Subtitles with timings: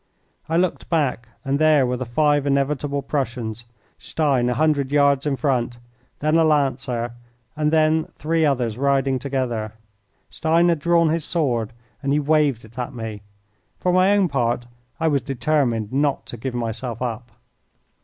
[0.49, 3.65] I looked back, and there were the five inevitable Prussians
[3.99, 5.77] Stein a hundred yards in front,
[6.21, 7.11] then a Lancer,
[7.55, 9.73] and then three others riding together.
[10.27, 13.21] Stein had drawn his sword, and he waved it at me.
[13.77, 14.65] For my own part
[14.99, 17.33] I was determined not to give myself up.